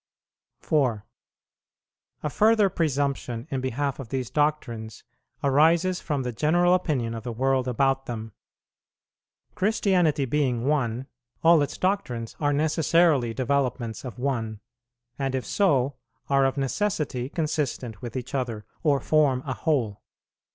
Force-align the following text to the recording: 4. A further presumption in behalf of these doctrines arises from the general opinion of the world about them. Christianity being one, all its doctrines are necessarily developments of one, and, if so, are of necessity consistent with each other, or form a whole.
4. 0.61 1.05
A 2.23 2.29
further 2.31 2.69
presumption 2.69 3.47
in 3.51 3.61
behalf 3.61 3.99
of 3.99 4.09
these 4.09 4.31
doctrines 4.31 5.03
arises 5.43 5.99
from 6.01 6.23
the 6.23 6.31
general 6.31 6.73
opinion 6.73 7.13
of 7.13 7.21
the 7.23 7.31
world 7.31 7.67
about 7.67 8.07
them. 8.07 8.31
Christianity 9.53 10.25
being 10.25 10.65
one, 10.65 11.05
all 11.43 11.61
its 11.61 11.77
doctrines 11.77 12.35
are 12.39 12.51
necessarily 12.51 13.31
developments 13.31 14.03
of 14.03 14.17
one, 14.17 14.59
and, 15.19 15.35
if 15.35 15.45
so, 15.45 15.97
are 16.31 16.45
of 16.45 16.57
necessity 16.57 17.29
consistent 17.29 18.01
with 18.01 18.15
each 18.17 18.33
other, 18.33 18.65
or 18.81 18.99
form 18.99 19.43
a 19.45 19.53
whole. 19.53 20.01